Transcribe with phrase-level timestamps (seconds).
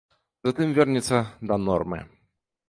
[0.47, 1.19] Затым вернецца
[1.53, 2.01] да нормы.